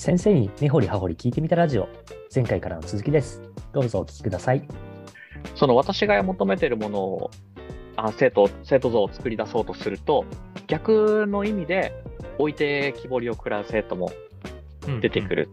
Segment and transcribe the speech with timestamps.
[0.00, 1.86] 先生に根掘り葉掘り聞いてみたラジオ。
[2.34, 3.42] 前回からの続きです。
[3.74, 4.66] どうぞお聞きください。
[5.54, 7.30] その私が求めてるものを
[7.96, 10.24] あ生徒生徒像を作り出そうとすると
[10.68, 12.02] 逆の意味で
[12.38, 14.10] 置いてきぼりを食らう生徒も
[15.02, 15.50] 出てくる、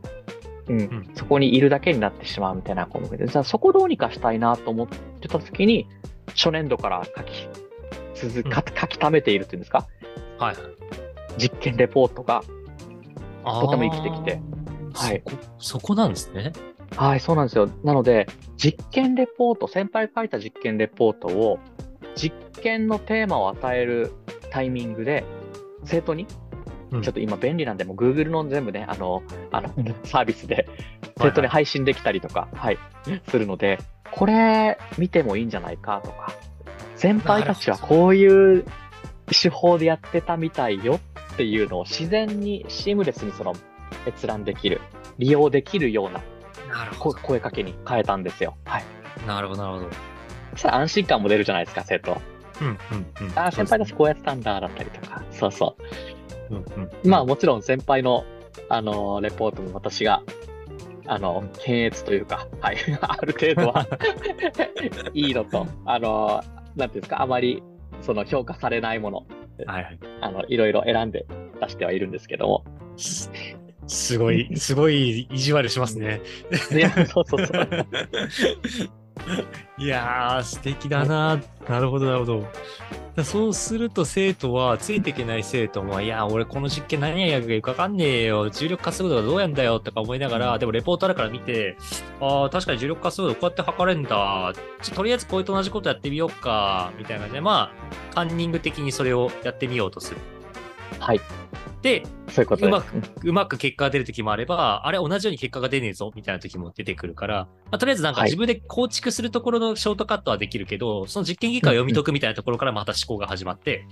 [0.68, 0.78] うん。
[0.78, 1.12] ん。
[1.16, 4.88] そこにいるだけになってしまうみたいな項目でじゃあそこどうにかしたいなと思っ
[5.20, 5.90] てた時に
[6.28, 7.50] 初年度から書き
[8.16, 9.88] 続か書き溜めているっていうんですか？
[10.40, 10.56] はい。
[11.38, 12.46] 実験レポートが
[13.62, 14.40] とても生きてきて。
[14.94, 15.24] はい。
[15.60, 16.54] そこなんですね。
[16.96, 17.70] はい、そうなんですよ。
[17.84, 21.60] なので、実験レポート、先輩が書いた実験レポートを、
[22.16, 24.14] 実験のテーマを与える
[24.50, 25.26] タイミングで、
[25.84, 26.26] 生徒に、
[26.92, 27.02] うん。
[27.02, 29.22] ちょっと今便利なんで、もう Google の全部ね、あの、
[29.52, 29.70] あの、
[30.06, 30.68] サービスで、
[31.20, 32.80] 生徒に配信できたりとか、はい、
[33.30, 33.80] するので、
[34.12, 36.34] これ見てもいいんじゃないかとか、
[36.96, 38.66] 先輩たちはこういう
[39.32, 41.00] 手法でやってたみたいよ
[41.38, 43.54] っていうのを自然にシームレスにその
[44.08, 44.82] 閲覧できる、
[45.20, 46.24] 利用できるような
[47.00, 48.58] 声かけに変えたんですよ。
[48.66, 48.84] はい。
[49.28, 49.90] なるほどなるほど
[50.54, 52.20] そしたら安心感も出るじゃないですか、生徒。
[52.60, 55.22] うんうんうんああ、先輩たちこうやってたんだ、だったりとか。
[55.30, 55.78] そうそ
[56.50, 56.92] うんうんう。
[57.08, 58.26] まあもちろん先輩の、
[58.70, 60.24] あのーレポートも私が、
[61.06, 62.78] あの、検閲というか、はい。
[63.00, 63.86] ある程度は、
[65.14, 67.62] いいのと、あのーなんていうんですか、あまり、
[68.02, 69.28] その評価されないもの、
[69.66, 71.26] はいはいあの、いろいろ選んで
[71.62, 72.64] 出してはいるんですけども。
[72.98, 73.32] す
[73.88, 76.22] すごい すごい意地悪しますね
[76.72, 77.68] いや、そうそうそう。
[79.80, 81.42] いやー、素敵だな。
[81.68, 82.48] なるほど、なるほど。
[83.24, 88.50] そうすると生徒は、ついていけない生徒も、いや、俺この実験何やるかよくわかんねえよ。
[88.50, 91.78] 重力加速度がどうやんだよとか思いながら、でもレポートあるから見て、
[92.22, 94.54] ああ、確かに重力加速度こうやって測れるんだ。
[94.82, 96.92] ちょとりあえずこれと同じことやってみようか。
[96.98, 97.72] みたいな感じで、ま
[98.12, 100.18] あ、カンニング的にそれをやってみようとする。
[101.00, 101.22] はい。
[101.88, 102.66] で、そういうこと。
[102.66, 113.86] うまくうまく結果が出るときもあれば、あれ同じように結果が出ねえぞみたいなときも出てくるから、まあ、とりあえずなんかはい自分で構築するところのショートカットはできるけど、その実験結果を読み解くみたいなところからまた思考が始まって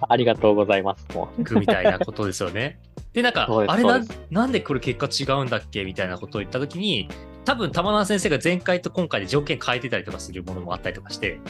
[0.00, 1.06] ありがとうございます。
[1.14, 1.58] もう。
[1.58, 2.80] みたいなことですよね。
[3.12, 7.08] で、なんかあれななんでこれ結果違うんだっけみたいなことを言ったときに、
[7.44, 11.40] 多分玉川先生が前回と今回で条件変えてたりとかするものもあったりとかして、で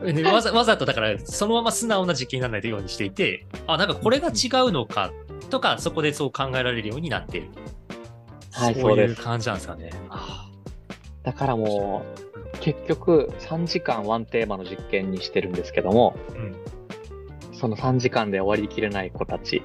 [0.00, 5.12] わざわざとだからそのまま素直な実験にならないようにしていて、あ、なんかこれが違うのか
[5.50, 7.48] とか、そこでそう考えられるようになっている。
[8.52, 9.90] はいそういう感じなんですかね。
[10.08, 10.48] あ
[11.22, 12.04] だからも
[12.54, 16.56] う、結局3時間ワンテーマの実験にしてるんですけども、ーうん
[17.52, 19.62] その3時間で終わりきれない子たち、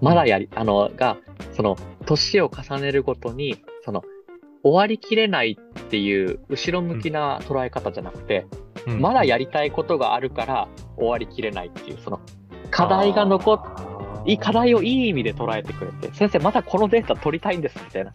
[0.00, 1.16] まだやり、あの、が、
[1.52, 4.02] その、年を重ねるごとに、その、
[4.64, 12.20] 終わりきれないっていう後ろ向きな捉え方じゃなくて、うんまだやりたいことがあるから終わりきれないっていう、その、
[12.70, 13.60] 課題が残っ、
[14.26, 18.12] いい課題をいい意味で捉えてくれて、先生またこのデータ取りたいんです、みたいな。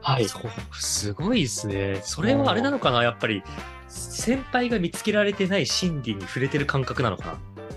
[0.00, 0.24] はい。
[0.26, 0.42] そう
[0.72, 1.98] すごいですね。
[2.02, 3.02] それはあれなのかな？
[3.02, 3.42] やっぱり、
[3.88, 7.32] 先輩が見つけられてない心理に触れてる感覚なのかな？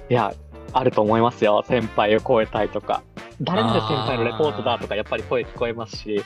[0.10, 0.34] いや、
[0.74, 1.64] あると思いますよ。
[1.68, 3.04] 先輩を超えたいとか。
[3.42, 6.24] 誰々先輩のレポートだとか、やっぱり声聞こえますし、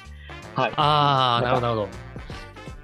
[0.55, 0.73] はい。
[0.75, 1.87] ああ、なるほど、なるほ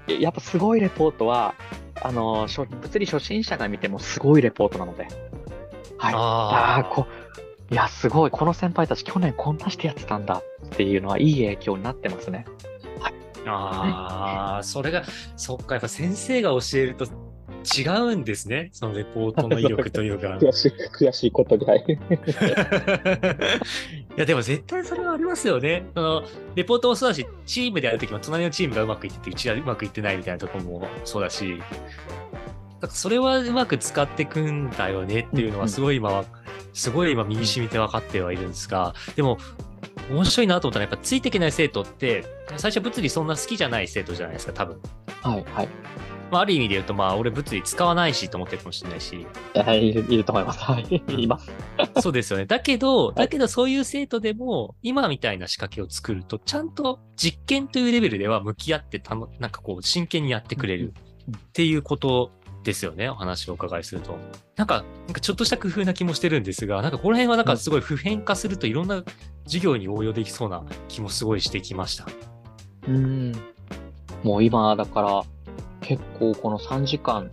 [0.08, 0.14] ど。
[0.14, 1.54] やっぱすごいレポートは、
[2.02, 5.08] あの、初物理初心者が見てもすごいレポートなので。
[5.98, 6.14] はい。
[6.14, 7.06] ああこ、
[7.70, 8.30] いや、すごい。
[8.30, 12.46] この先輩たち去年こんなしてやってたんだっていうのはいい影響になってますね。
[13.46, 15.04] あ、ああ、それが、
[15.36, 17.06] そっか、やっぱ先生が教えると
[17.64, 18.70] 違うんですね。
[18.72, 20.38] そのレポートの威力というか。
[20.52, 21.84] しい、悔しいことぐらい。
[24.18, 25.86] いやでも絶対それはありますよね。
[25.94, 26.24] その
[26.56, 31.62] レポートもそうだし、チームでやるときも隣のチームがうまくいってて、うちはうまくいってないみたいなとこもそうだし、
[32.80, 36.24] だかそれはうまく使ってくんだよねっていうのはすごい今は、
[36.74, 39.38] すごい今身に染みて分かってはいるんですが、でも
[40.10, 42.24] 面白いなと思ったのはやっぱついていけない生徒って、
[42.56, 44.80] 最初物理そんな好きじゃない生徒じゃないですか、多分。
[45.22, 45.68] はい、はい。
[46.30, 50.60] まあある意味で言うと、まあ俺物理使わないしと思ってるかもしれないし、はい、いるいると思います。
[50.60, 51.50] はい、います。
[52.00, 52.46] そうですよね。
[52.46, 60.92] だけど、だけどそういう生徒でも、今みたいな仕掛けを作ると、ちゃんと実験というレベルでは向き合ってたの、なんかこう、真剣にやってくれる
[61.36, 62.30] っていうこと
[62.64, 63.08] ですよね。
[63.08, 64.18] お話をお伺いすると。
[64.56, 69.02] なんか、なんかちょっとした工夫な気もしてるんですが、なんかこの辺はなんかすごい普遍化するといろんな
[69.48, 72.06] 授業に応用できそうな気もすごいしてきました。
[72.86, 73.32] うん。
[74.22, 75.22] もう今、だから、
[75.80, 77.30] 結構この3時間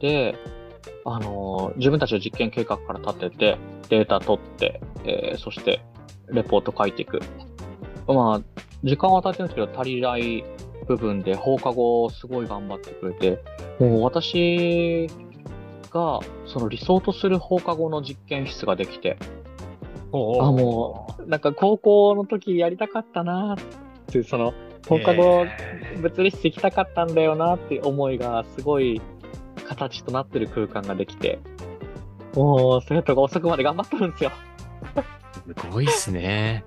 [0.00, 0.34] で、
[1.04, 3.58] あの自分たちの実験計画から立てて、
[3.88, 5.80] データ取って、えーそして、
[6.30, 7.20] レポート書いていく。
[8.06, 10.44] まあ、時間は経ってるんですけど、足りない
[10.86, 13.42] 部分で放課後すごい頑張ってくれて、
[13.78, 15.08] もう私
[15.90, 19.18] が、その理想とする放課後の実験室ができて、
[20.12, 23.56] あ、もう、なんか高校の時やりたかったなっ
[24.06, 24.54] てその、
[24.88, 25.46] 放課後
[26.00, 29.02] 物理室行きたかったんだよなっていう思いがすごい
[29.66, 31.40] 形となってる空間ができて、
[32.34, 34.30] もう生徒が遅くまで頑張ってるんですよ。
[35.46, 36.64] すごいっすね。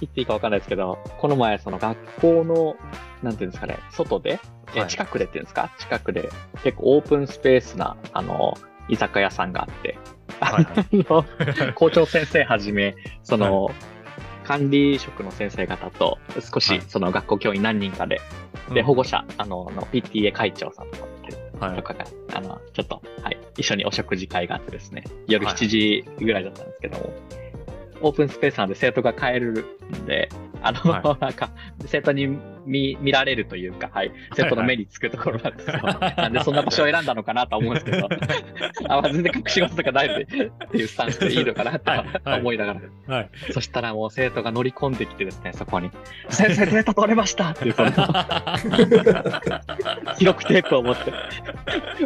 [0.00, 2.76] 言っていいかわかんないですけど、この前その学校の、
[3.22, 4.38] なんていうんですかね、外で、
[4.74, 4.88] えはい。
[4.88, 5.70] 近くでっていうんですか？
[5.78, 6.30] 近くで
[6.62, 8.54] 結構オープンスペースな、あの、
[8.88, 9.98] 居酒屋さんがあって、
[10.46, 11.62] はいはい。
[11.62, 13.70] あの校長先生はじめ、その、
[14.44, 16.80] 管理職の先生方と、少はい。
[16.80, 18.20] しその学校教員何人かで、
[18.72, 18.86] で、うん。
[18.86, 27.12] 保護者、あの、あの PTA 会長さんとかはいとかが、あの、ちょっと、はい、一緒にお食事会があってですね、夜はい7時ぐらいだったんですけども、
[28.02, 30.30] オープンスペースなんで生徒が帰るんで、
[30.62, 31.50] あの、は なんか、
[31.86, 35.80] 生徒に見見られるというか、はい、生徒の目につくところなんですよ。
[36.16, 38.08] なんでそんな場所を選んだのかなと思うんですけど、
[38.88, 40.34] あ、まあ全然隠し事とかないので、って
[40.78, 42.80] いうスタンスでいいのかなとはいはい思いながら。
[43.16, 43.30] はい。
[43.52, 45.90] そしたらもう生徒が乗り込んできてですね、そこに、
[46.28, 47.90] 先生データ取れましたっていう、その、
[50.18, 51.12] 記録テープを持って、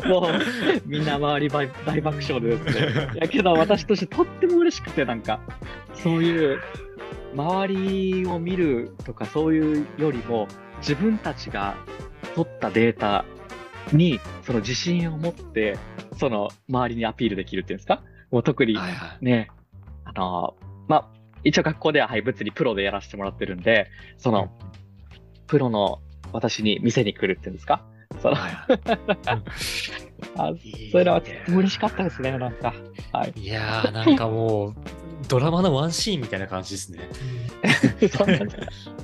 [0.06, 0.32] もう、
[0.86, 2.86] みんな周り大大爆笑でですね。
[3.14, 5.40] いやけど私としてとっても嬉しくて、なんか、
[5.94, 6.60] そういう、
[7.34, 10.46] 周りを見るとかそういうよりも、
[10.78, 11.76] 自分たちが
[12.34, 13.24] 取ったデータ
[13.92, 15.76] に、その自信を持って、
[16.18, 18.02] その周りにアピールできるっていうんですか？
[18.30, 19.24] もう特にはいはい。
[19.24, 19.48] ね、
[20.04, 20.56] あの、
[20.88, 21.10] まあ、
[21.44, 23.88] 一応学校では、はい、物理プロでやらせてもらってるんで、
[24.18, 24.48] その、
[25.46, 26.00] プロの
[26.32, 27.84] 私に店に来るっていうんですか？
[28.20, 28.80] その、はいはい
[30.36, 30.46] あ
[30.92, 32.74] そういうのは嬉しかったですね、なんか。
[33.12, 33.32] はい。
[33.36, 34.74] いやー、なんかもう、
[35.28, 37.08] ドラマのワンシーンみたいな感じですね。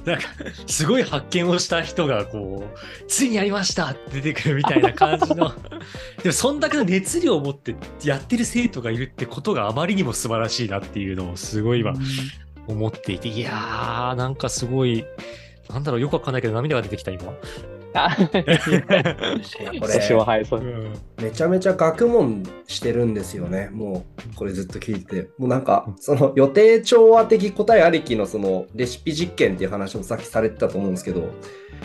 [0.05, 0.28] なんか、
[0.67, 5.52] すごい発見をした人が、こう、ついにやりましたって出てくるみたいな感じの。
[6.22, 7.75] でも、そんだけの熱量を持って
[8.05, 11.94] やってる生徒がいるってことがあまりにも素晴らしいなっていうのをすごい今
[12.66, 15.05] 思っていて、いやー、なんかすごい、
[15.69, 17.32] なんだろう、よくわかんないけど涙が出てきた、今。
[17.92, 18.42] あこれ、
[20.19, 23.69] はい、めちゃめちゃ学問してるんですよね。
[23.72, 25.31] もう、これずっと聞いてて。
[25.38, 31.28] もうなんか、その予定調和的答えありきのそのレシピ実験っていう話もさっきされてたと思うんですけど、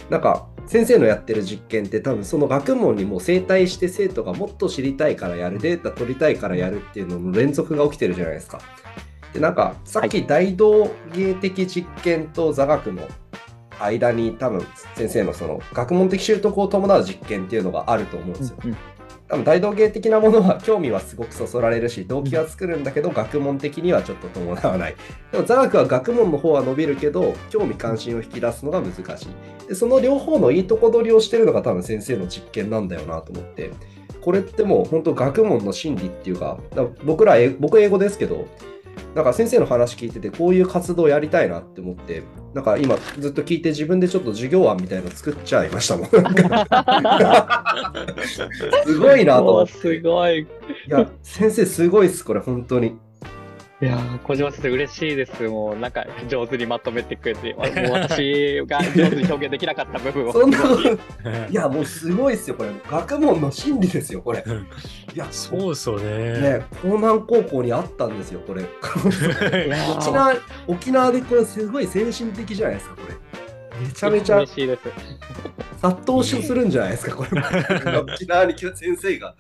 [0.10, 8.62] なんか、先生のやってる実験って多分その学問にもう正対して生徒がもっと知りたいからやる、データ取りたいからやるっていうのの連続が起きてるじゃないですか。
[9.34, 13.04] で、なんか、さっき大道芸的実験と座学の
[13.80, 18.58] 間に多分先生のその学問的習得を伴う実験っていうのがあると思うんですよ。
[18.66, 18.78] うん
[19.28, 24.96] 多分大道芸的なものは興味はすごくそそられるし動機は作るんだけど学問的にはちょっと伴わない。
[25.32, 29.28] でも座学は学問の方は伸びるけど興味関心を引き出すのが難しい。
[29.68, 33.72] でその両方のいいとこ取りをしてるのが多分先生の実験なんだよなと思って。
[34.22, 36.58] これってもう本当学問の真理っていうか
[37.04, 38.48] 僕らえ僕英語ですけど
[39.14, 46.08] なんか先生の話聞いててこういう活動やりたいなって思ってなんか今ずっと聞いて自分でちょっと授業案みたいなの作っちゃいましたもん
[48.86, 50.42] すごいなと思って すごい。
[50.42, 50.46] い
[50.88, 52.98] や、先生すごいっす、これ、本当に。
[53.82, 55.44] いやー小島先生嬉しいです。
[55.44, 60.32] もうなんか上手にまとめてくれて、 もう私が上手に表現できなかった部分を。
[60.32, 60.90] そんなこと、
[61.52, 62.70] いや、もうすごいっすよ、これ。
[62.90, 64.46] 学問の真理ですよ、これ。
[65.14, 66.40] いや、そうですよね。
[66.40, 68.64] ね、江南高校にあったんですよ、これ。
[69.98, 70.36] 沖縄、
[70.68, 73.16] 沖縄でこれすごい先進的じゃないですか、これ。
[73.86, 74.82] めちゃめちゃ嬉しいです。
[75.90, 77.42] 殺到しするんじゃないですか、これ。
[78.02, 79.36] 沖縄に先生が。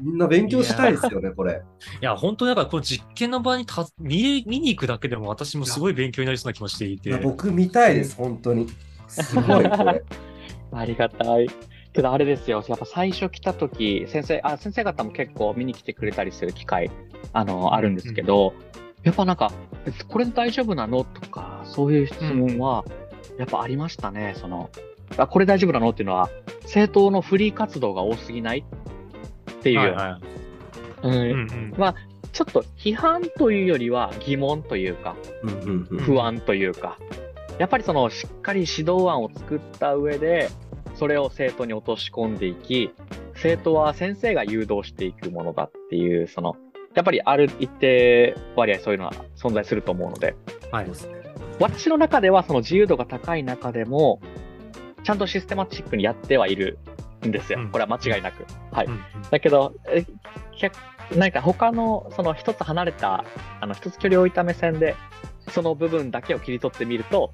[0.00, 1.62] みんな勉強したいですよね、これ。
[2.00, 7.10] いや、本当にだから、この実験の場にた見見に行くだけでも私もすごい勉強になりそうな気もしていて。
[7.10, 8.66] いや僕見たいです、本当に。
[9.08, 10.02] すごい、これ。
[10.72, 11.48] ありがたい。
[11.92, 16.90] けどあれですよ、やっぱ最初来た時、先生、あ、先生方も結構見に来てくれたりする機会、
[17.32, 18.54] あの、あるんですけど、
[19.02, 19.52] やっぱなんか、
[19.86, 21.04] えこれで大丈夫なの？
[21.04, 22.84] とか、そういう質問は、
[23.38, 24.70] やっぱありましたね、その、
[25.16, 25.90] あ、これ大丈夫なの？
[25.90, 26.30] っていうのは、
[26.62, 28.64] 政党のフリー活動が多すぎない？
[29.52, 29.96] っていう。
[31.02, 31.12] うん。
[31.12, 31.74] うんうん。
[32.32, 35.16] ちょっと批判というよりは疑問というか、
[35.98, 36.96] 不安というか、
[37.58, 40.48] やっぱりそのしっかり指導案を作った上で、
[40.94, 42.92] それを生徒に落とし込んでいき、
[43.34, 46.56] 生徒は先生が誘導していくものだっていう、その、
[46.94, 50.36] やっぱりある一定割合そういうのは存在すると思うので、
[50.70, 50.86] はい。
[51.58, 54.20] 私の中ではその自由度が高い中でも、
[55.02, 56.78] ちゃんとシステマチックにやってはいる
[57.26, 57.70] んですようん。
[57.70, 58.44] これは間違いなく。
[58.72, 58.86] はい。
[58.86, 59.74] うんうんだけど、
[61.16, 63.24] なんか他の、その一つ離れた、
[63.60, 64.96] あの、一つ距離を置いた目線で、
[65.48, 67.32] その部分だけを切り取ってみると、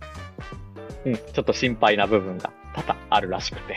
[1.05, 3.77] うん、ちょっと心配な部分が多々あるらしくて。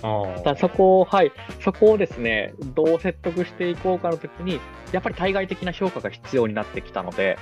[0.00, 4.60] あだそこを、はい、そこをですね、どう説得していこうかの時に、
[4.92, 7.36] やっぱり対外的な評価が必要になってきたので、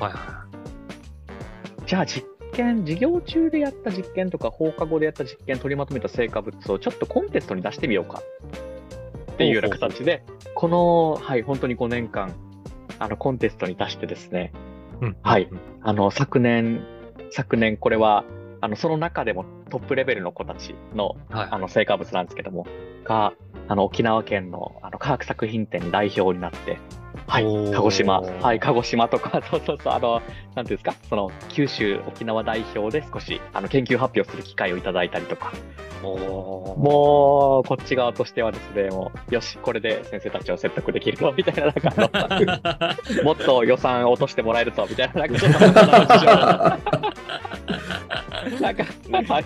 [0.00, 0.42] はいは
[1.86, 8.22] じゃあ実験、授業中でやった実験とか放課後でやった実験取りまとめた成果物をちょっとコンテストに出してみようか
[9.32, 10.22] っていうような形で、
[10.54, 12.34] この、はい、本当に5年間、
[12.98, 14.52] あの、コンテストに出してですね、
[15.02, 15.04] い。
[15.06, 15.48] うんはい。
[15.82, 16.84] あの、昨年、
[17.30, 18.24] 昨年これは、
[18.60, 22.66] あの、その中でもトップレベルの子たちの、はいあの、成果物なんですけども、
[23.04, 23.32] が、
[23.68, 26.78] あの、沖縄県の、あの、科学作品展に代表になって、
[27.26, 30.22] はい鹿児島、はい、鹿児島とか、 そうそうそう、あの、
[30.54, 35.52] なんていうんですか、その、九州、沖縄代表で少し、あの、研究発表する機会をいただいたりとか、
[36.02, 46.78] もう、こっち側としてはですね、もう、よし、これで先生たちを説得できるぞ、みたいな、なんか もっと予算落としてもらえるぞ、みたいな、なんか
[48.60, 48.84] なんか、
[49.34, 49.44] はい。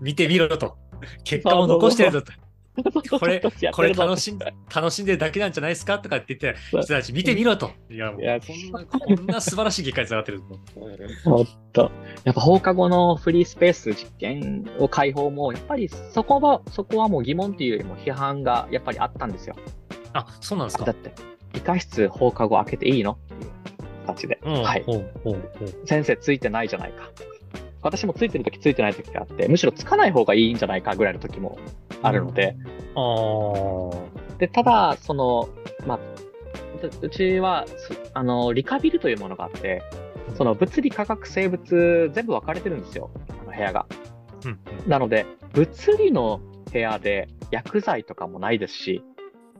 [0.00, 0.76] 見てみろと。
[1.24, 2.32] 結果を残してるぞと。
[3.20, 3.40] これ
[3.72, 7.70] これ楽しん楽しんでるだけなんじゃないですかとかって言って人たち見てみろと。
[7.88, 8.84] いや、もこんな、
[9.16, 10.42] こんな素晴らしい結果につながってる。
[11.24, 11.90] ほんと。
[12.24, 19.54] やっぱ放課後のフリースペース実験を開放も、やっぱりそこは、そこはもう疑問っていうよりも批判がやっぱりあったんですよ。
[20.12, 20.84] あ、そうなんですか？
[20.84, 20.96] だっ。
[20.96, 21.12] て、
[21.52, 23.12] 理科室放課後開けていいの？
[23.12, 23.50] っていう
[24.06, 24.40] 形で。
[24.44, 24.82] うんはい。
[24.84, 27.08] ほうほうほう先生ついてないじゃないか。
[27.84, 31.58] 私もついてるときついてないときがあって、むしろつかない方がいいんじゃないかぐらいの時も
[32.02, 32.56] あるので、
[32.94, 34.38] あー。
[34.38, 35.48] で、ただ、その、
[35.86, 39.82] まあ、ううちは、すあの、理科ビルというものがあって、
[40.36, 43.86] その物理科学生物全部分かれてるんですよ、あの部屋が。
[44.44, 44.90] うんうん。
[44.90, 46.40] なので、物理の
[46.72, 49.02] 部屋で薬剤とかもないですし、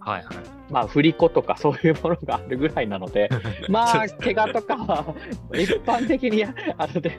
[0.04, 0.34] はいはい。
[0.70, 3.28] まあ、振り子とかそういうものがあるぐらいなので、
[3.68, 5.14] まあ、怪我とかは、
[5.54, 7.18] 一般的に、あので、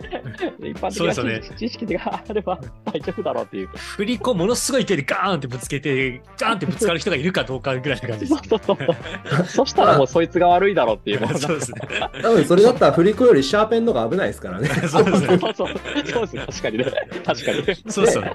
[0.60, 3.68] 一般そうですよね的な知識があれば大丈夫だろうっていう。
[3.68, 8.50] 振り子ものすごい勢いでガーンってぶつけて、ガーンってぶつかる人がいるかどうかぐらいな感じです。
[8.50, 9.46] そうそうそう。
[9.46, 11.27] そしたらもうそいつが悪いだろうっていう。
[11.38, 11.82] そうですね。
[12.22, 14.68] 多分それだったら振り子よりシャーペンの方が危ないですからね。
[14.68, 15.38] そうですね。
[15.39, 15.70] そうそう
[16.06, 16.46] そうですね。
[16.46, 16.86] 確かにね。
[17.25, 17.92] 確かに。
[17.92, 18.34] そうですよね。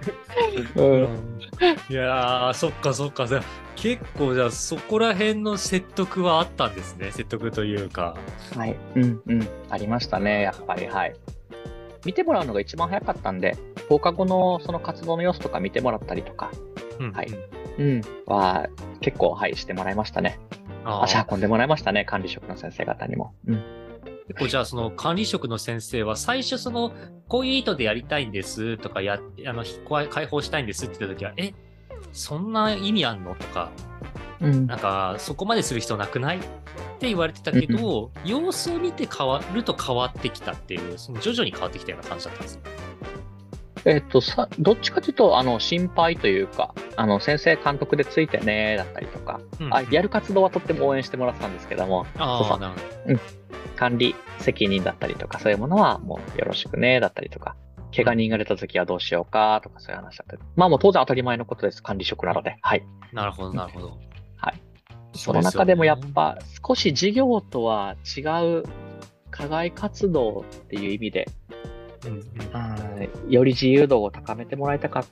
[0.76, 1.29] うん。
[1.88, 3.26] いやー、そっかそっか。
[3.26, 3.42] じゃあ
[3.76, 7.10] 結構じゃあそこら辺の説得はあったんですね。
[7.12, 8.16] 説得というか。
[8.56, 8.76] はい。
[8.94, 9.48] うんうん。
[9.68, 10.86] ありましたね、やっぱり。
[10.86, 11.14] はい。
[12.04, 13.56] 見てもらうのが一番早かったんで、
[13.88, 16.50] 放課後のその活動の様子とか見てもらったりとか、
[16.98, 17.28] うんはい
[17.78, 18.00] うん。
[18.26, 18.68] は、
[19.00, 20.38] 結構、はい、してもらいましたね。
[20.84, 23.34] あー足運んでもらいましたね、管理職の先生方にも。
[23.46, 23.62] うん。
[24.30, 26.92] 結構じゃあその管理職の先生は最初その
[27.26, 31.52] こういう意図でやりたいんですとかやあのひ解放したいんですって言った時はえ
[32.12, 33.34] そんな意味あんの？
[33.34, 33.70] とか
[34.40, 34.66] うん。
[34.68, 36.38] なんかそこまでする必要なくない？
[36.38, 36.40] っ
[37.00, 42.60] て言われてたけど、様子を見て変わると変わってきたっていうその徐々に変わってきたような感じだったんですよ
[43.84, 53.20] えっと、さ、どっちかというと、あの、心配というか、あの、先生監督でついてね、だったりとか、うんあ、やる活動はとっても応援してもらってたんですけども、そうそうああなるほど
[53.76, 57.56] 管理責任だったりとか、そういうものはもうよろしくね、だったりとか、
[57.94, 60.42] 怪我人が出た時はどうしようか、とかそういう話だったり。
[60.56, 61.82] まあもう当然当たり前のことです。
[61.82, 62.56] 管理職なので。
[62.60, 62.84] はい。
[63.12, 63.98] なるほどなるほど
[64.36, 64.62] はい
[65.12, 68.20] その中でもやっぱ少し事業とは違
[68.60, 68.64] う
[69.30, 71.28] 課外活動っていう意味で、
[72.06, 75.04] うんうんうんより自由度を高めてもらいたかっ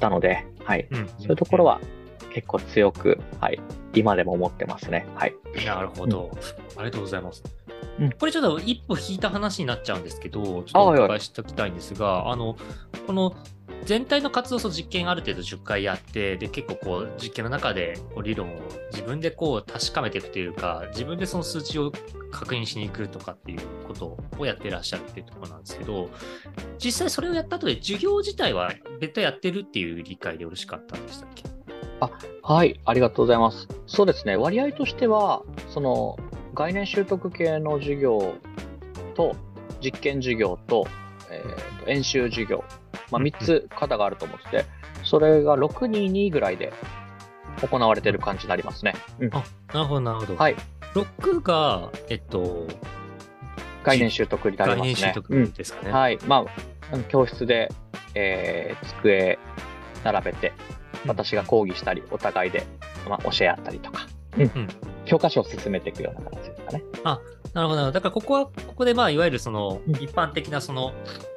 [0.00, 0.86] たので、はい。
[0.90, 1.80] うんそういうところは
[2.32, 3.60] 結構強く、はい。
[3.94, 5.06] 今でも思ってますね。
[5.14, 5.34] はい。
[5.66, 6.30] なるほど、
[6.76, 7.42] ありがとうございます。
[7.98, 12.56] うんこれちょっと一歩引いた話になっちゃうんですけど、ちょっとお伺いしておきたいんですが、あの、
[13.06, 13.34] この
[13.84, 18.58] 全体の活動と実験ある程度10回やって、で、結構こう実験の中でこう理論を
[18.92, 21.92] 自分でこう確かめていくというか、自分でその数値を
[22.30, 26.10] 確認しに行くとかっていうことをやってらっしゃるっていうところなんですけど、
[26.78, 31.44] 実際それをやった後で授業自体は別途やってるっていう理解でよろしかったんでしたっけ？
[32.00, 32.10] あ
[32.42, 32.80] はい。
[32.84, 33.68] ありがとうございます。
[33.86, 34.36] そうですね。
[34.36, 36.16] 割合としては、その、
[36.54, 38.34] 概念習得系の授業
[39.14, 39.34] と、
[39.80, 40.86] 実験授業と、
[41.30, 42.64] えーと演習授業、
[43.10, 44.64] まあ、うん3つ型があると思ってて、
[45.04, 46.72] それが622ぐらいで
[47.62, 48.94] 行われてる感じになりますね。
[49.20, 50.36] うんあなるほど、なるほど。
[50.36, 50.56] はい。
[50.94, 52.66] 6が、えっと、
[53.84, 54.94] 概念習得になり概ますね。
[54.94, 55.92] 念習得ですかね。
[55.92, 56.18] はい。
[56.26, 56.36] ま
[56.90, 57.70] あ、うん教室で、
[58.14, 59.38] えー机
[60.04, 60.52] 並べて、
[61.06, 62.64] 私が講義したり、お互いで、
[63.08, 64.68] まあ、教え合ったりとか、うんうん
[65.04, 66.82] 教科書を進めていくような形ですかね。
[67.02, 67.90] なるほどなるほど。
[67.90, 70.92] だからここは、ここでまあ、いわゆるそのうん一般的なその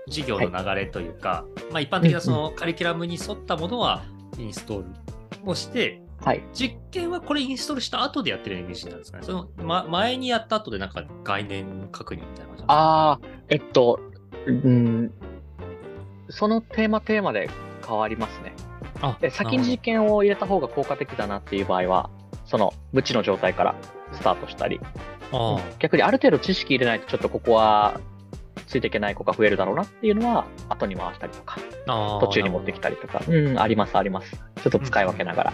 [0.07, 4.03] 授業の流れというか、まあ一般的なそのカリキュラムに沿ったものは
[4.37, 6.43] インストールをして、はい。
[6.53, 9.23] 実験はこれインストールした後でやってるイメージなんですかね。
[9.23, 13.99] その、ま、前にやった後でなんか概念確認みたいな感じああ、えっと、
[14.45, 15.11] うん、
[16.29, 17.49] そのテーマテーマで
[17.87, 18.53] 変わりますね。
[19.01, 22.11] あで先に実験を入れた方が効果的だなっていう場合は、
[22.45, 23.75] その無知の状態から
[24.11, 25.20] スタートしたり、あ
[25.79, 27.99] 逆にある程度知識入れないとちょっとここは
[28.67, 32.19] ついていけない子が増えるだろうなっていうのは後に回したりとか、あ。
[32.21, 34.31] 途中に持ってきたりとか、うん、ありますあります。
[34.31, 35.53] ちょっと使い分けながら。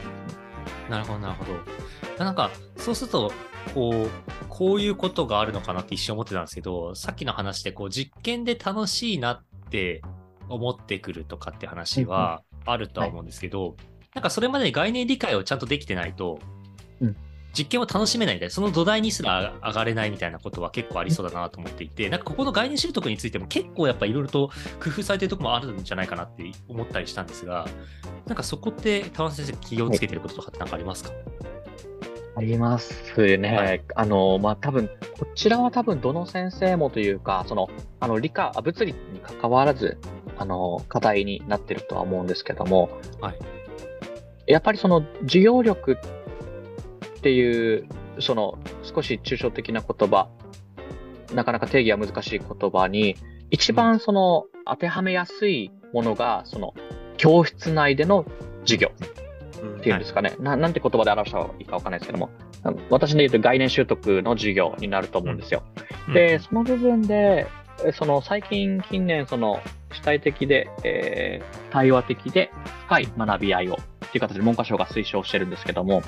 [0.90, 2.24] なるほど、なるほど。
[2.24, 3.32] なんか、そうすると、
[3.74, 4.10] こう、
[4.50, 10.02] こういうことがあるのかなって一瞬思ってたんですけど、さっきの話で、こう、実験で楽しいなって
[10.48, 13.76] 思ってくるとかって話はあるとは思うんですけど、
[14.14, 16.40] なんかそれまでに概念理解をちゃんとできてないと、
[17.02, 17.16] うん
[17.54, 24.50] 実験を楽しめないみたいな、その土台にすら上がれないみたいなことは結構ありそうだなと思っていて、なんかここの概念習得についても結構やっぱいろいろと
[24.80, 27.68] 工夫されてるところもあるんじゃないかなって思ったりしたんですが、
[28.26, 31.12] なんかそこって田中先生気をつけてることとかって何かありますか、
[32.38, 33.56] ありますね。
[33.56, 33.84] はい。
[33.96, 37.68] あの、まあ、多分、こちらは多分どの先生もというか、その、
[38.00, 39.98] あの、理科、あ物理に関わらず、
[40.38, 42.90] あの、課題になってるとは思うんですけども、
[43.22, 43.40] はい。
[44.46, 45.98] やっぱりその、授業力
[47.18, 47.88] っていう、
[48.20, 50.30] その、少し抽象的な言葉、
[51.34, 53.16] なかなか定義は難しい言葉に、
[53.50, 56.74] 一番その、当てはめやすいものが、その、
[57.18, 58.26] 教室内での
[58.62, 58.92] 授業。
[59.80, 62.30] っていうんですかね、ななんて言葉で表したらいいかわかんないですけども、
[62.90, 65.64] 私の言うと概念習得の授業になると思うんですよ。
[66.08, 67.48] うんで、その部分で、
[67.84, 69.60] えその最近、近年、その
[69.92, 72.50] 主体的で、えー対話的で
[72.88, 76.02] 深い学び合いをっていう形で文科省が推奨してるんですけども、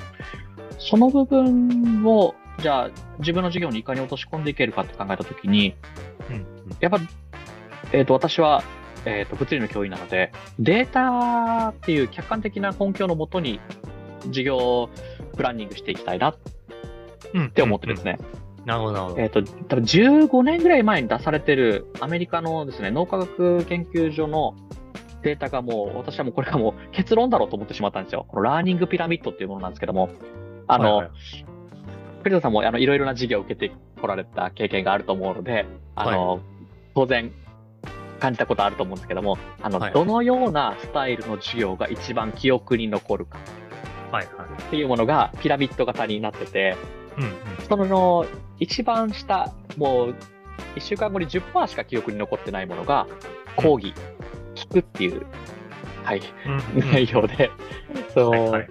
[0.78, 5.74] その部分を、じゃあ自分の授業にいかに落とし込んでいけるかって考えたときに、
[6.28, 6.46] うんうん。
[6.80, 7.00] やっぱ、
[7.92, 8.62] えっ、と、私は、
[9.04, 13.60] えっ、と、物理の教員なので、データっていう客観的な根拠のもとに、
[14.26, 14.90] 授業
[15.36, 16.36] プランニングしていきたいなっ
[17.32, 17.50] うん。
[17.50, 18.18] て思ってですね、
[18.66, 19.20] なるほど、なるほど。
[19.22, 24.54] えっ、と、多分15年ぐらい前に出されてるアメリカのですね、脳科学研究所の
[25.22, 28.26] データがもう、私はもうこれがもう結論だろうと思ってしまったんですよ。
[28.28, 30.10] このラーニングピラミッドっていうものなんですけども、
[30.72, 31.14] あの、はいはい。
[32.22, 36.40] 栗田さんもあのいろいろな授業を受けてこられた経験があると思うので、あの、
[36.94, 37.32] 当然
[38.20, 39.92] 感じたことあると思うんですけども、あの、はい。
[39.92, 43.38] どのようなスタイルの授業が一番記憶に残るか。
[44.12, 44.62] はいはい。
[44.62, 46.76] っていうものがピラミッド型になってて、
[47.16, 47.32] うんうん。
[47.68, 48.26] その
[48.58, 50.14] 一番下、もう
[50.76, 53.06] 1週間後に10%しか記憶に残ってないものが、
[53.56, 53.94] 講義、
[54.54, 55.26] 聞くっていう、
[56.04, 56.20] はい、
[56.74, 56.92] うんうん。
[56.92, 57.50] 内容で、
[58.14, 58.50] そう、はい。
[58.50, 58.68] はい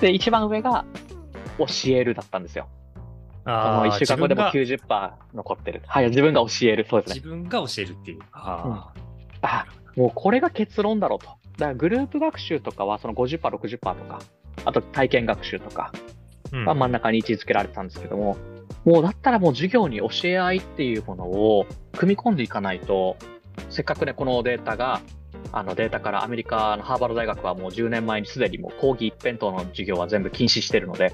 [0.00, 0.84] で、一番上が
[1.58, 2.68] 教えるだったんですよ。
[3.44, 5.82] あー1週間後でも自分が90%残ってる。
[5.86, 6.86] はい、自分が教える。
[6.88, 7.28] そうですね自。
[7.28, 8.20] 分が教えるっていう。
[8.32, 8.92] あ
[9.42, 11.26] あ、もうこれが結論だろうと。
[11.26, 14.20] だからグループ学習とかはその50%、60%とか、
[14.64, 18.36] あと体験学習とかーうんが真ん中に位置づけられてたんですけども、
[18.84, 23.16] もうだったらもう授業に教え合いっていうものを組み込んでいかないと、
[23.68, 25.00] せっかくね、このデータが、
[25.52, 31.12] あのデータからアメリカのハーバード大学はもう10年前にすでにもう講義一辺倒の授業は全部禁止してるので、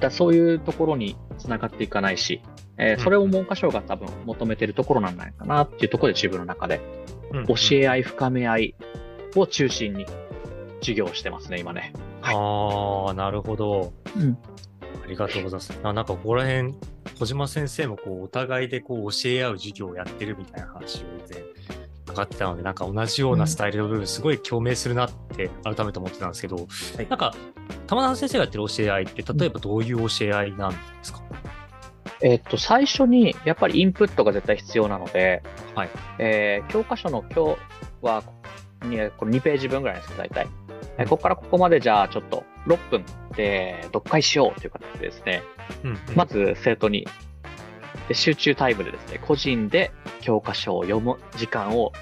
[0.00, 2.42] だそういうところにつながっていかないし、
[2.78, 6.80] えーそれを文科省が多分求めてるところなんじゃないかなっていうところで自分の中で
[7.32, 8.74] うん教え合い、深め合い
[9.36, 10.06] を中心に
[10.80, 11.92] 授業をしてますね、今ね。
[12.20, 13.92] はいああ、なるほど。
[14.16, 14.36] うん
[15.02, 15.80] ありがとうございます。
[15.82, 16.74] あなんかここら辺、
[17.18, 21.42] 小島先生もこうお互いでこう教え合う授業をやってるみたいな話を以前
[22.12, 26.62] 伺ってたので、なんか同じようなスタイルの部分、すごい共鳴するなって改めて思ってたんですけど、は
[27.02, 27.06] い。
[27.08, 27.34] なんか、
[27.86, 31.22] 玉田先生がやってる教え合いって、例えばどういう教え合いなんですか、
[32.20, 35.42] えっと、最初にやっぱりインプットが絶対必要なので、
[35.74, 35.90] はい。
[36.18, 37.58] えー教科書の今日
[38.02, 38.22] は、
[38.84, 40.46] にこれ2ページ分ぐらいですけど、大体。
[40.98, 45.42] えーここからここまでじゃあちょっと6分で読解しようという形でですね、
[45.84, 45.98] うんうん。
[46.14, 47.06] まず生徒に。
[48.08, 51.92] で集中タイムでですね、個人で教科書を読む時間を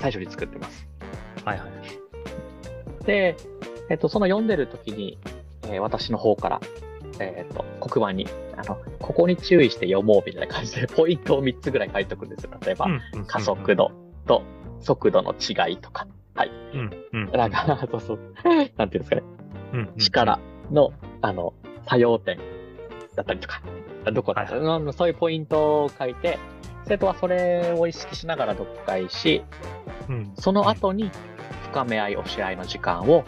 [0.00, 0.86] 最初に作ってます。
[1.44, 3.06] はいはい。
[3.06, 3.36] で、
[3.88, 5.18] えっと、その読んでる時に、
[5.64, 6.60] えー私の方から、
[7.20, 12.50] えっと、黒板に、あの、ここに注意して読もうみたいな感じで、ポイントを3つぐらい書いておくんですよ。
[12.64, 12.88] 例えば、
[13.26, 13.90] 加速度
[14.26, 14.42] と
[14.80, 16.06] 速度の違いとか、
[16.72, 17.30] うんうん。
[17.32, 18.18] なんか、 そうそう、
[18.76, 19.22] なんていうんですかね、
[19.72, 19.96] うんうん。
[19.96, 20.38] 力
[20.70, 21.54] の、あの、
[21.86, 22.38] 作用点
[23.16, 23.62] だったりとか、
[24.12, 26.38] どこだったはいうんそういうポイントを書いて、
[26.86, 29.42] 生徒はそれを意識しながら読解し、
[30.08, 31.10] うんその後に
[31.70, 33.24] 深め合い、教え合いの時間を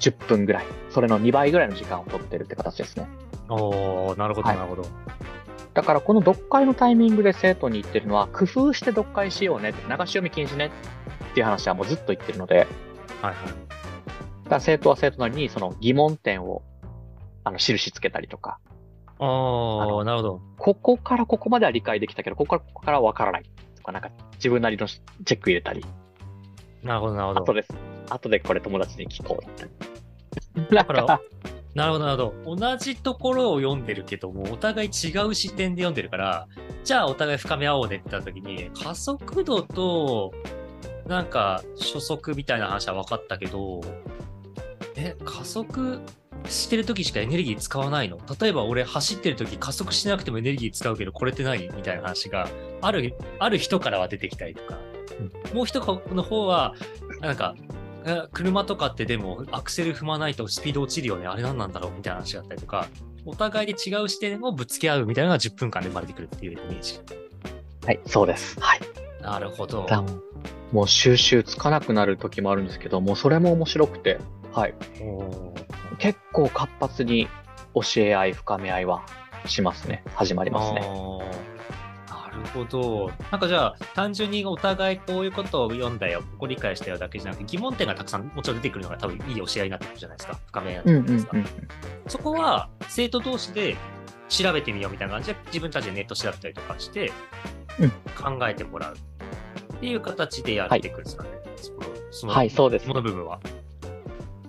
[0.00, 3.08] 10分ぐらい、それの2倍ぐらいの時間を取ってるって形ですね。
[3.48, 4.86] おーなるほど、はいなるほど。
[5.74, 10.70] だからこの読解のタイミングで生徒に言ってるのは、工夫して読解しようね流し読み禁止ね
[11.30, 12.66] っていう話はもうずっと言ってるので、はい
[13.24, 13.34] はい。
[14.44, 16.62] だから生徒は生徒なりにその疑問点を
[17.44, 18.58] あの印つけたりとか、
[19.20, 20.40] ああ、なるほど。
[20.68, 23.44] ここからここまでは理解できたけど、ここからここからはわからない
[23.76, 25.82] とか、なんか自分なりのチェック入れたり、
[26.82, 27.40] なるほど、なるほど。
[27.40, 27.68] 後です。
[28.10, 30.76] 後でこれ友達に聞こうだったり。
[30.76, 31.20] だから
[31.74, 32.56] なるほど、なるほど。
[32.56, 36.48] 同じところを読んでるけども、お互い違う視点で読んでるから、
[36.84, 40.34] じゃあお互い深め合おうねって言った時に、加速度と、
[41.06, 43.80] なんか初速みたいな話は分かったけど、
[44.96, 46.02] え、加速
[46.46, 48.18] してる時しかエネルギー使わないの？
[48.40, 52.48] 例えば俺走ってる時加速しなくてもエネルギー使うけど、これって何みたいな話が
[52.80, 54.78] ある、ある人からは出てきたりとか、
[55.52, 56.74] もう一方の方は、
[57.20, 57.54] なんか、
[58.04, 61.26] え車とかってでもアクセル踏まないとスピード落ちるよね。
[61.26, 61.92] あれ何なんだろう？
[61.96, 62.86] みたいな話があったりとか、
[63.26, 67.00] お互いで違う視点をぶつけ合うみたいなのが10分間で生まれてくるっていうイメージ。
[67.84, 68.58] はい、そうです。
[68.60, 68.80] はい。
[69.30, 69.86] なるほど。
[69.86, 70.02] だ
[70.72, 74.18] もう収集つかなくなる時もあるんですけど、もうそれも面白くて、
[74.52, 74.74] はい。
[75.98, 77.28] 結構活発に
[77.74, 79.04] 教え合い、深め合いは
[79.46, 80.02] しますね。
[80.14, 80.80] 始まりますね。
[80.80, 80.86] な
[82.30, 83.10] るほど。
[83.30, 90.38] なんかじゃあ、単純にお互いこういうことを読んだよ、ここ理解したよだけじゃなくて、疑問点がたくさんもちろん出てくるのが多分いい教え合いになってくるじゃないですか。
[90.46, 91.62] 深め合いになってくるじゃないですか。
[92.08, 93.76] そこは生徒同士で
[94.28, 97.12] 調べてみようみたいな感じで自分たちでネット調べたりとかして
[97.80, 97.90] うん
[98.38, 98.96] 考えてもらう
[99.78, 101.30] っていう形でやっていくんですかね。
[101.56, 102.92] そのそのはい、そうですそ。
[102.92, 103.40] の部分は。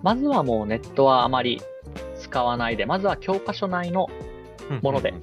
[0.01, 1.61] まずはもうネットはあまり
[2.19, 4.07] 使わないで、まずは教科書内の
[4.81, 5.13] もので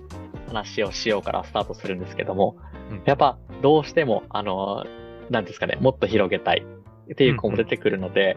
[0.48, 2.56] 話をしようからスタートするんですけども、
[2.90, 4.84] うんやっぱどうしても、あの、
[5.28, 6.64] なんですかね、もっと広げたい
[7.10, 8.36] っていう子も出てくるので、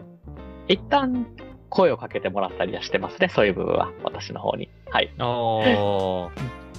[0.66, 1.26] 一旦
[1.68, 4.68] 声をかけてもらったりはしてますね、そういう部分は、私の方に。
[4.90, 5.14] はい。
[5.18, 6.30] あー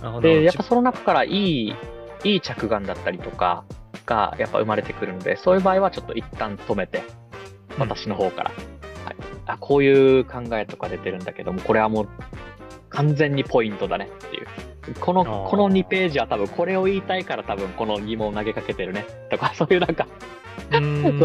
[0.02, 0.22] なるほど。
[0.22, 1.76] で、やっぱその中からいい、
[2.24, 3.64] いい着眼だったりとか
[4.06, 7.04] がやっぱ生まれてくるので、そういう場合はちょっと一旦止めて、
[7.78, 8.52] 私の方から、
[9.06, 12.10] はい、あ、こういう考えとか出てるんだけども、これはもう
[12.90, 14.48] 完全にポイントだねっていう。
[15.00, 20.08] この、この2ページは多分これを言いたいから多分この疑問を投げかけてるねとか、 そういうなんか、
[20.72, 20.78] そ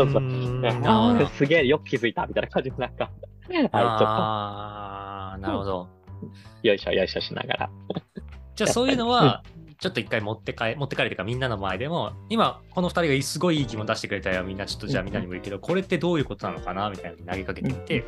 [0.02, 1.26] うそう。
[1.34, 3.10] すげえよく気づいたみたいな感じでなんか、は
[3.50, 5.88] い、ちょっああ、なるほど。
[6.62, 7.70] と、よいしょよいしょしながら。
[8.54, 9.42] じゃあそういうのは、
[9.78, 18.04] ちょっと一回持って帰持って帰るというか、みんなの前でも、今、この二人がすごいいい疑問出してくれたよ、みんなちょっとじゃあみんなにも言うけど、これってどういうことなのかなみたいなのに投げかけてみて、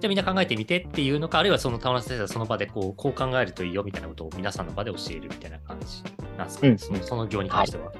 [0.00, 6.04] じゃあみんな考えてみてっていうのか、あるいはその田村先生がその場でこうこう考えるといいよみたいなことを皆さんの場で教えるみたいな感じ
[6.36, 6.66] なんですか？
[6.66, 6.78] ね、うん。
[6.78, 7.92] そのその行に関しては。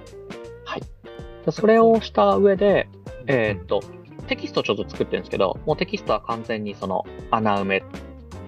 [1.51, 2.89] それをした上で、
[3.27, 3.83] えーっと、
[4.29, 7.83] テキストちょっと作ってるんですけど、もうテキストは完全にその穴埋め、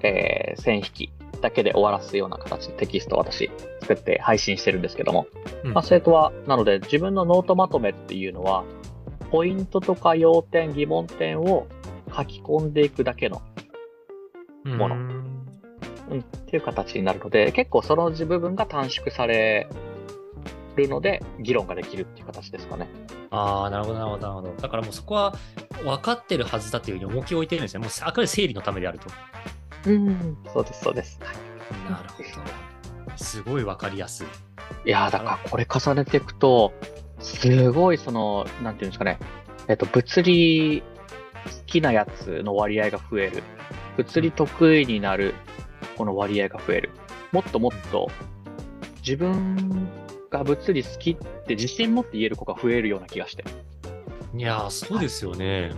[0.02, 3.50] えー線引きだけで終わらすような形でテキストを私
[3.80, 5.26] 作って配信してるんですけども、
[5.64, 8.64] うんまあ、生徒は、なので自分のノートまとめっていうのは、
[9.30, 11.66] ポイントとか要点、疑問点を
[12.14, 13.42] 書き込んでいくだけの、
[14.64, 15.40] ものうん
[16.10, 19.68] うん、っていう形になるので、結構その部分が短縮され
[20.76, 22.88] るので、議論ができるっていう形ですかね。
[23.30, 24.62] ああ、なるほど、なるほど、なるほど。
[24.62, 25.34] だからもうそこは
[25.84, 27.80] 分かってるはずだというふうに重きを置いてるんですね。
[27.80, 29.06] もうあくまで整理のためであると。
[29.86, 31.18] うん、そうです、そうです。
[31.88, 33.16] なるほど。
[33.16, 34.26] すごい分かりやすい。
[34.86, 36.72] いやーだからこれ重ねていくと、
[37.20, 39.18] すごいその、なんていうんですかね、
[39.68, 43.42] えっと、物理好きなやつの割合が増える。
[43.96, 45.34] 物理得意になる、
[45.96, 46.90] この割合が増える。
[47.32, 48.10] もっともっと、
[49.02, 49.88] 自分
[50.30, 51.16] が物理好きっ
[51.46, 53.44] て自信持って言える子が増えるような気がして。
[54.36, 55.72] いやー、そうですよね。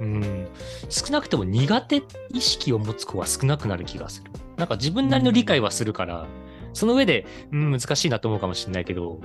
[0.00, 0.48] うん。
[0.88, 4.30] 少なくとも苦手意識を持つ子は少なくなる気がする。
[4.56, 6.26] なんか自分なりの理解はするから、
[6.72, 9.20] その上で、うん、難しいなと思うかもしれないけど、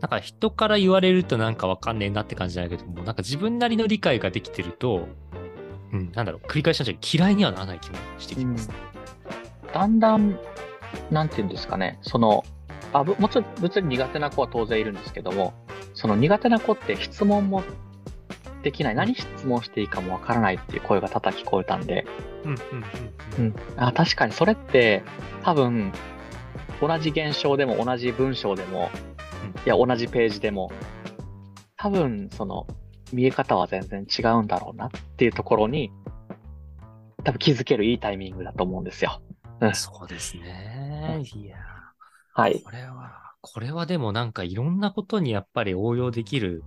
[0.00, 5.08] なんか人から言われるとなんかわかんねえなって感じじゃないけども、なんか自分なりの理解ができてると、
[5.92, 8.70] うん、なんだろう、繰り返しなんですけど嫌いにはならない気もしてきます。
[9.72, 10.38] だんだん、
[11.10, 12.44] なんていうんですかね、その、
[12.92, 15.52] あぶもちろん物理苦手な子は当然いるんですけども、
[15.94, 17.62] その苦手な子って質問も
[18.62, 22.06] できない、何質問していいかもわからないっていう声が多々聞こえたんで、
[22.44, 22.58] うん、うん、
[23.38, 23.44] うん。
[23.44, 25.02] うん、あ確かにそれって
[25.42, 25.92] 多分
[26.80, 28.90] 同じ現象でも同じ文章でも、
[29.66, 30.70] いや同じページでも
[31.76, 32.66] 多分その
[33.12, 35.90] 見え方は全然違うんだろうなっていうところに
[37.24, 39.20] 多分気づけるいいタイミングだと思うんですよ。
[39.74, 41.22] そうですね。
[41.34, 41.56] いや
[42.32, 42.60] はい。
[42.62, 46.62] これは、これはでもなんかいろんなことにやっぱり応用できる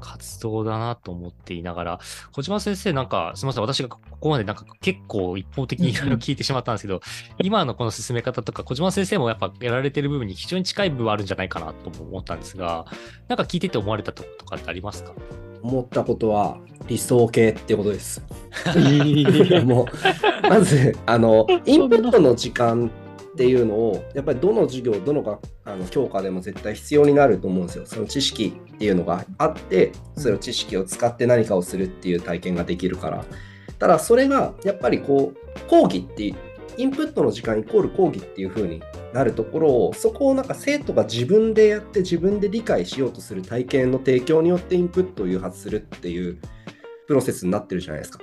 [0.00, 2.00] 活動だなと思っていながら、
[2.32, 7.00] 小島先生なんか、すみません、私がここまでなんか結構一方的にいろいろ聞いてしまったんですけど、
[7.42, 12.86] 今のこの進め方とか、小島先生もやっぱやられてる部分に非常に近い部分あるんじゃないかなとも思ったんですが、
[13.28, 15.12] なんか聞いてて思われたとことかってありますか？
[15.62, 18.20] 思ったことは理想形ってことです。
[19.64, 19.84] も
[20.44, 22.90] うまずあのインプットの時間
[23.32, 27.86] っていうのをやっぱりどの授業どのがあの教科でも絶対必要になると思うんですよ。
[27.86, 33.24] その知識っていうのがあってその知識を使って何かをするっていう体験ができるから。
[33.78, 36.36] ただそれがやっぱりこう講義っていう
[36.76, 38.80] インプットの時間イコール講義っていう風に
[39.12, 46.38] なるところをそこをなんか生徒が自分でやって自分で理解しようとする体験の提供によってインプットを誘発するっていう
[47.06, 48.20] プロセスになってるじゃないですか。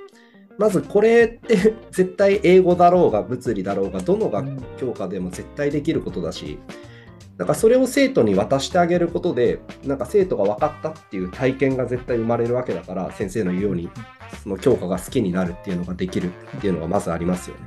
[0.60, 6.60] まずこれって 絶対英語だろうが物理だろうがどの学教科でも絶対できることだし、
[7.38, 13.90] なんかそれを生徒に渡してあげることでなんか生徒が分かったっていう体験が絶対生まれるわけだから先生の言うように
[14.44, 17.62] その教科が好きになるっていうのができるっていうのがまずありますよね。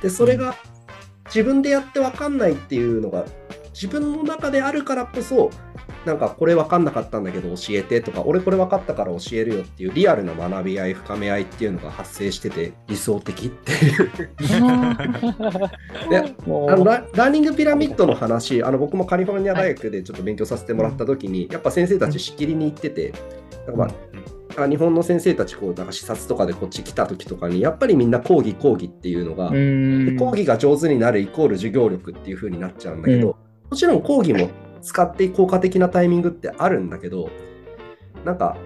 [0.00, 0.54] でそれが
[1.26, 3.26] 自分でやって分かんないっていうのが
[3.74, 5.50] 自分の中であるからこそ
[6.04, 14.10] なんかこれ分かんなかったんだけど教えてとか俺これ分かったから教えるよっていうリアルな学び合い深め合いっていうのが発生してて理想的っていう。
[16.10, 23.12] であのララーニングピラミッドの話あの僕もカリフォルニア大学でちょっと勉強させてもらった時に、やっぱ先生たちしきりに行ってて、
[23.66, 23.94] なんか
[24.56, 29.48] まあ、日本の先生たちこうなんか視察とかでこっち来た時とかにやっぱりみんな講義講義っていうのが
[30.18, 33.36] 講義が上手になるイコール授業力っていう風になっちゃうんだけど、
[33.70, 34.50] もちろん講義も
[34.82, 37.30] 使って効果的なタイミングってあるんだけど
[38.24, 38.56] なんか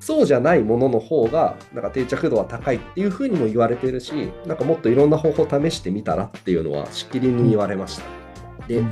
[0.00, 8.04] そうじゃないものの方がなんか定着度は高いっていうふうにも言われてるしなんかもっといろんな方法試してみたらっていうのはしきりに言われました。
[8.68, 8.82] で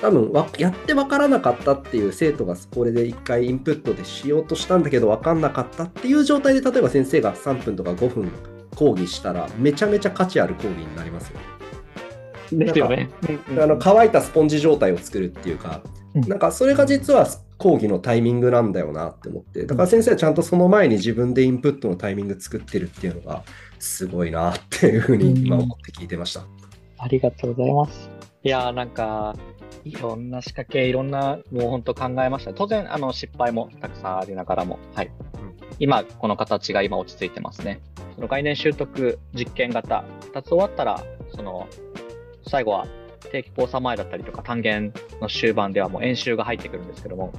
[0.00, 8.30] 多分やって分からなかったっていう生徒がこれで1回インプットでしようとしたんだけど分かんなかったっていう状態で例えば先生が3分とか5分
[8.74, 11.38] 講義したらめちゃめちゃ価値ある講義になりますよ。
[12.52, 13.08] ですよね。
[13.58, 15.80] あの乾いたスポンジ状態を作るっていうか、
[16.26, 17.26] なんかそれが実は
[17.58, 23.42] 講義のタイミングなんだよなって思って、だから先生はちゃんとその前に自分でインプットのタイミング作ってるっていうのが
[23.78, 26.44] すごいなっていうふうに今思って聞いてました。
[26.98, 28.10] ありがとうございます。
[28.42, 29.36] いやなんか、
[29.84, 32.54] いろんな仕掛け、いろんな、もう本当考えました。
[32.54, 35.10] 当然、あの、失敗もたくさんありながらも、はい。
[35.78, 37.80] 今、この形が今落ち着いてますね。
[38.14, 41.02] その概念習得実験型、2つ終わったら、
[41.34, 41.68] その、
[42.48, 47.32] 最後は定期交差前だったりとか単元の終盤ではもう演習が入ってくるんですけども、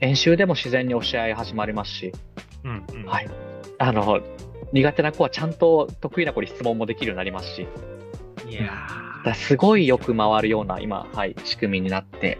[0.00, 2.12] 演習でも自然に教え合い始まりますし、
[2.64, 3.28] うんうん、はい。
[3.78, 4.20] あの、
[4.72, 7.66] 苦手な子はちゃんと得意な子に質問もできるようになりますし、
[8.48, 12.38] いやー、すごいよく回るような今、はい、仕組みになって、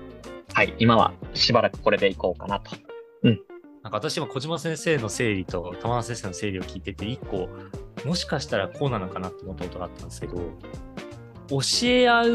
[0.52, 2.76] はい、今はしばらくこれでいこうかなと。
[3.22, 3.40] うん。
[3.82, 7.48] なんか私も小島先生の整理と玉川先生の整理を聞いてて、一個、
[8.04, 10.40] もしかしたらこうなのかなって思ったことがあったんですけど、
[11.48, 12.28] 教え合う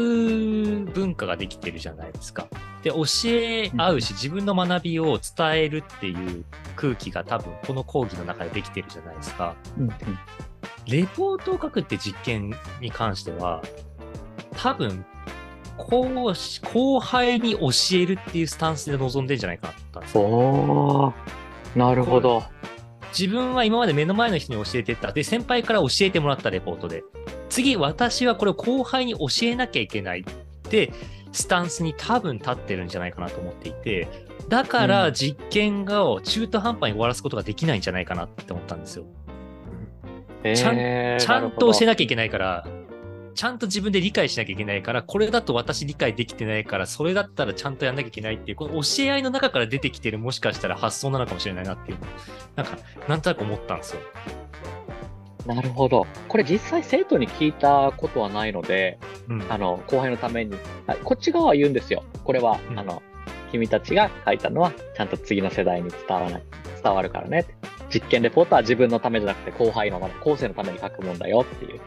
[0.92, 2.48] 文化ができてるじゃないですか。
[2.82, 6.44] で、教え合うし、自分の学びを伝えるっていう
[6.76, 9.54] 空気が多分この講義の中でできてるじゃないですか。
[9.78, 9.92] うんうん、
[10.86, 13.62] レポートを書くって実験に関しては、
[14.56, 15.04] 多分、
[15.76, 16.04] 後
[16.72, 21.84] 後輩に教えるっていうスタンスで臨んでんじゃないかなと思ったんですよ。
[21.88, 22.44] なるほど。
[23.16, 25.12] 自分は今まで目の前の人に教えてた。
[25.12, 27.04] で、先輩から教えてもらったレポートで。
[27.48, 30.24] 次、私はこれを後輩に教えなきゃいけないっ
[30.62, 30.92] て
[31.32, 34.08] スタンスに多分立ってるんじゃないかなと思っていて、
[34.48, 39.04] だから実験が中途半端に終わらすことができないんじゃないかなって思ったんですよ。
[40.42, 42.66] ちゃんちゃんと教えなきゃいけないから、
[43.34, 51.98] ちゃんと自分で理解しなきゃいけないから、これだと私理解できてないから、それだったらちゃんとやんなきゃいけないっていう、この教え合いの中から出てきてるもしかしたら発想なのかもしれないなっていう、
[52.54, 52.78] なんか、
[53.08, 54.02] なんとなく思ったんですよ。
[55.46, 56.06] なるほど。
[56.28, 60.56] これ実際生徒に聞いたことはないので、うん、あの、後輩のために、
[61.04, 62.02] こっち側は言うんですよ。
[62.24, 63.02] これは、うん、あの、
[63.52, 66.42] 君たちが書いたのは、ちゃんと次の世代に伝わない、
[66.82, 67.44] 伝わるからね。
[67.92, 71.80] 実験レポートは自分のためじゃなくて後輩の、後世のために書くもんだよっていう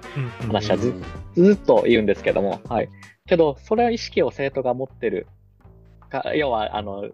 [0.48, 0.94] 話はず,、
[1.36, 2.90] ずっと言うんですけども、はい。
[3.28, 5.28] けど、それは意識を生徒が持ってる。
[6.10, 7.10] か要は、あの、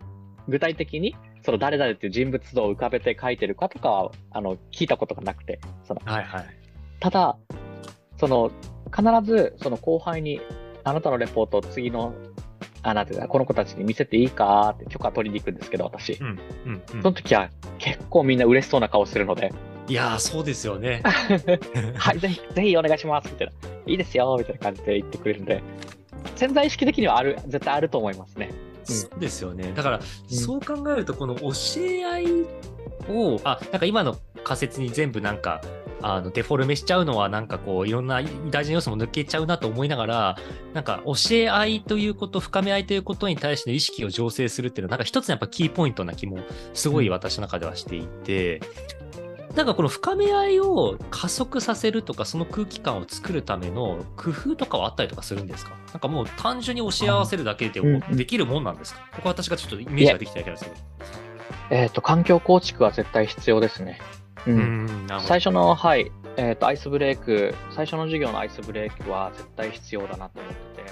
[0.47, 6.45] 具体的にその誰々っていう人物像を浮かべて書いてるかとかはあの聞いたことがなくて、そのはいはい、
[6.99, 7.38] ただ、
[8.17, 8.51] その
[8.95, 10.39] 必ずその後輩に
[10.84, 12.13] あなたのレポートを次の
[12.82, 19.51] あなんていうかこの子たちに見せていいかって許可取りに行くんですけど、私、うんうんうん、その時は結構みんな嬉しそうな顔するので。
[19.89, 21.01] いやそうですよね。
[21.95, 23.53] はい、ぜひ、ぜひお願いしますみたいな。
[23.86, 25.62] いいですよみたいな感じで言ってくれるんで、
[26.38, 28.49] 潜在意識的にはある、絶対あると思いますね。
[28.83, 29.71] そうですよね。
[29.73, 32.25] だから、そう考えると、この教え合い
[33.09, 35.61] を、あ、なんか今の仮説に全部なんか、
[36.05, 40.37] あのデフォルメしちゃうのはなんかこういろんな大事な要素も抜けちゃうなと思いながら
[40.73, 46.39] なんか教え合いということ深め合いということに対しての意識を醸成するっていうのはなんか一つのやっぱキーポイントな気も
[46.73, 48.59] すごい私の中ではしていて、
[49.55, 55.75] なんかこの深め合いを加速させるとか、その空気感を作るための工夫とかはあったりとかするんですか？
[55.91, 60.75] なんかもう単純に教え合わせるだけでもできるもんなんですか、ここ私がちょっとイメージができてないからですけど。
[61.69, 63.99] えっ、ー、と、環境構築は絶対必要ですね。
[64.47, 64.53] うん。
[64.55, 70.89] うん最初の、はい、えっ、と、アイスブレイク、最初の授業のアイスブレイクは絶対必要だなと思ってて、